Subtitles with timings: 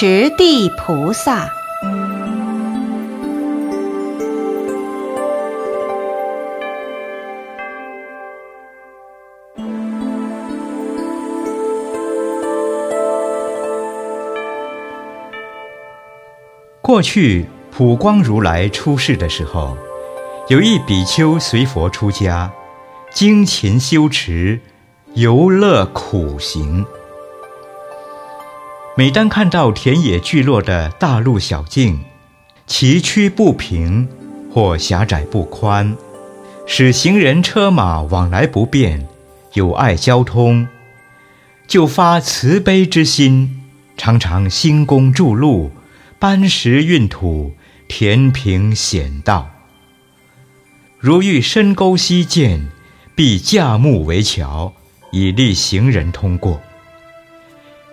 [0.00, 1.50] 持地菩萨。
[16.80, 19.76] 过去普光如来出世的时候，
[20.48, 22.48] 有一比丘随佛出家，
[23.12, 24.60] 精勤修持，
[25.14, 26.86] 游乐苦行。
[28.98, 32.00] 每当看到田野聚落的大路小径，
[32.66, 34.08] 崎岖不平
[34.52, 35.96] 或狭窄不宽，
[36.66, 39.06] 使行人车马往来不便，
[39.52, 40.66] 有碍交通，
[41.68, 43.60] 就发慈悲之心，
[43.96, 45.70] 常常兴工筑路，
[46.18, 47.52] 搬石运土，
[47.86, 49.48] 填平险道。
[50.98, 52.66] 如遇深沟溪涧，
[53.14, 54.72] 必架木为桥，
[55.12, 56.60] 以利行人通过。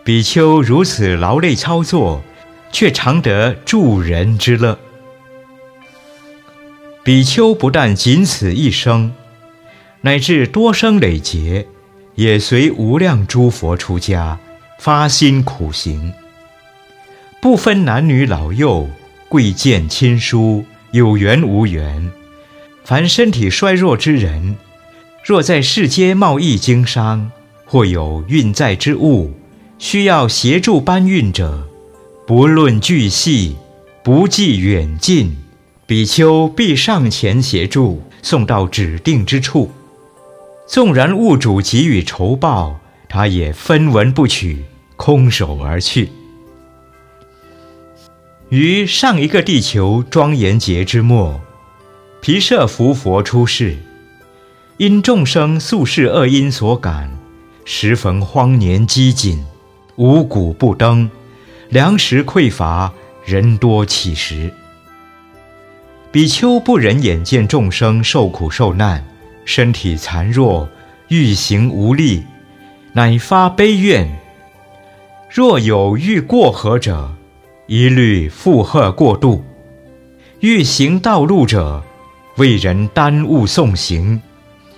[0.05, 2.23] 比丘如此劳累操作，
[2.71, 4.77] 却常得助人之乐。
[7.03, 9.11] 比丘不但仅此一生，
[10.01, 11.65] 乃至多生累劫，
[12.13, 14.37] 也随无量诸佛出家，
[14.77, 16.13] 发心苦行。
[17.41, 18.87] 不分男女老幼，
[19.27, 22.11] 贵贱亲疏，有缘无缘，
[22.83, 24.55] 凡身体衰弱之人，
[25.23, 27.31] 若在世间贸易经商，
[27.65, 29.33] 或有运载之物。
[29.77, 31.67] 需要协助搬运者，
[32.25, 33.55] 不论巨细，
[34.03, 35.35] 不计远近，
[35.85, 39.69] 比丘必上前协助，送到指定之处。
[40.67, 44.63] 纵然物主给予酬报，他也分文不取，
[44.95, 46.09] 空手而去。
[48.49, 51.41] 于上一个地球庄严节之末，
[52.21, 53.77] 毗舍浮佛出世，
[54.77, 57.15] 因众生宿世恶因所感，
[57.65, 59.37] 时逢荒年饥馑。
[59.97, 61.09] 五谷不登，
[61.69, 62.91] 粮食匮乏，
[63.23, 64.51] 人多乞食。
[66.11, 69.05] 比丘不忍眼见众生受苦受难，
[69.45, 70.67] 身体残弱，
[71.07, 72.23] 欲行无力，
[72.91, 74.05] 乃发悲愿：
[75.29, 77.13] 若有欲过河者，
[77.67, 79.41] 一律负荷过度；
[80.41, 81.81] 欲行道路者，
[82.35, 84.21] 为人耽误送行。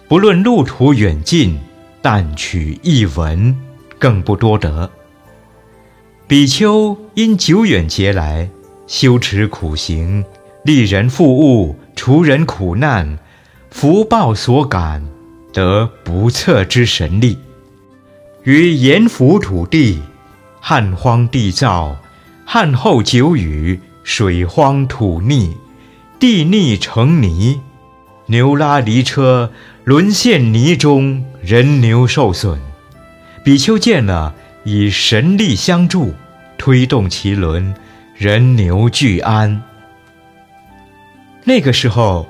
[0.07, 1.59] 不论路途远近，
[2.03, 3.55] 但取一文，
[3.97, 4.89] 更不多得。
[6.29, 8.49] 比丘因久远劫来
[8.85, 10.25] 修持苦行，
[10.63, 13.17] 利人富物，除人苦难，
[13.71, 15.07] 福报所感，
[15.53, 17.37] 得不测之神力。
[18.43, 20.01] 于阎浮土地，
[20.59, 21.95] 旱荒地燥，
[22.43, 25.53] 旱后久雨，水荒土溺，
[26.19, 27.61] 地溺成泥，
[28.25, 29.53] 牛拉犁车
[29.85, 32.59] 沦陷泥中，人牛受损。
[33.45, 34.35] 比丘见了。
[34.69, 36.13] 以神力相助，
[36.57, 37.73] 推动其轮，
[38.17, 39.63] 人牛俱安。
[41.45, 42.27] 那个时候，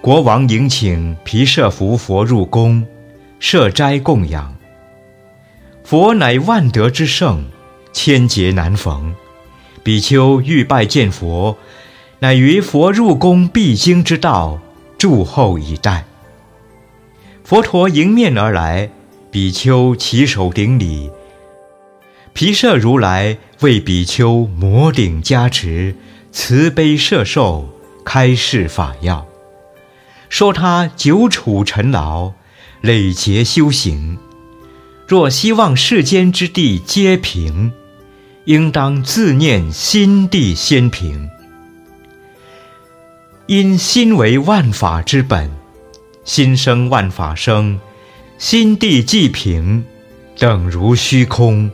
[0.00, 2.86] 国王迎请毗舍浮佛入宫，
[3.38, 4.56] 设斋供养。
[5.84, 7.44] 佛乃万德之圣，
[7.92, 9.14] 千劫难逢。
[9.82, 11.58] 比丘欲拜见佛，
[12.20, 14.58] 乃于佛入宫必经之道，
[14.96, 16.06] 祝候以待。
[17.44, 18.88] 佛陀迎面而来，
[19.30, 21.10] 比丘起手顶礼。
[22.34, 25.94] 毗舍如来为比丘摩顶加持，
[26.32, 27.68] 慈悲摄受，
[28.04, 29.24] 开示法要，
[30.28, 32.32] 说他久处尘劳，
[32.80, 34.18] 累劫修行，
[35.06, 37.72] 若希望世间之地皆平，
[38.46, 41.30] 应当自念心地先平。
[43.46, 45.48] 因心为万法之本，
[46.24, 47.78] 心生万法生，
[48.38, 49.84] 心地既平，
[50.36, 51.70] 等如虚空。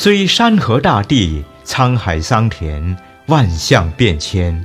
[0.00, 4.64] 虽山河大地、沧海桑田、万象变迁，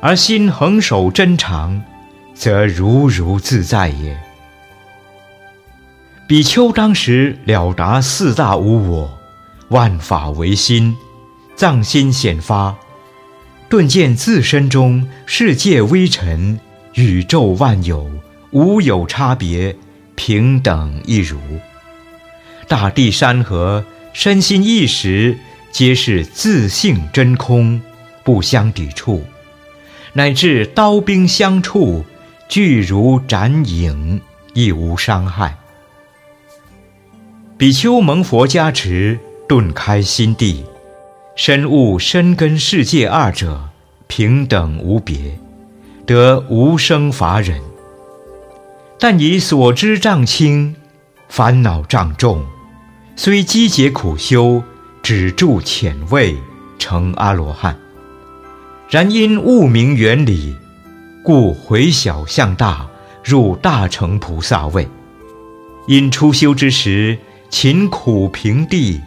[0.00, 1.82] 而心恒守真常，
[2.32, 4.18] 则如如自在也。
[6.26, 9.18] 比丘当时了达四大无我，
[9.68, 10.96] 万法唯心，
[11.54, 12.74] 藏心显发，
[13.68, 16.58] 顿见自身中世界微尘、
[16.94, 18.10] 宇宙万有
[18.52, 19.76] 无有差别，
[20.14, 21.38] 平等一如，
[22.66, 23.84] 大地山河。
[24.18, 25.36] 身心意识
[25.70, 27.78] 皆是自性真空，
[28.24, 29.22] 不相抵触，
[30.14, 32.02] 乃至刀兵相触，
[32.48, 34.18] 俱如斩影，
[34.54, 35.58] 亦无伤害。
[37.58, 40.64] 比丘蒙佛加持，顿开心地，
[41.36, 43.68] 深悟身根世界二者
[44.06, 45.38] 平等无别，
[46.06, 47.60] 得无生法忍。
[48.98, 50.74] 但以所知障轻，
[51.28, 52.42] 烦恼障重。
[53.18, 54.62] 虽积劫苦修，
[55.02, 56.36] 止住浅位，
[56.78, 57.74] 成阿罗汉。
[58.90, 60.54] 然因悟明原理，
[61.24, 62.86] 故回小向大，
[63.24, 64.86] 入大乘菩萨位。
[65.88, 67.16] 因初修之时，
[67.48, 69.00] 勤苦平地，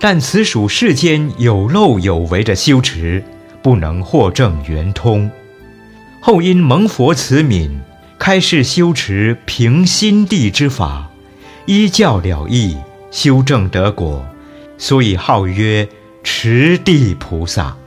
[0.00, 3.22] 但此属世间有漏有为的修持，
[3.62, 5.30] 不能获证圆通。
[6.20, 7.70] 后因蒙佛慈悯，
[8.18, 11.08] 开示修持平心地之法，
[11.66, 12.76] 依教了义，
[13.10, 14.26] 修正得果，
[14.76, 15.88] 所以号曰
[16.22, 17.77] 持地菩萨。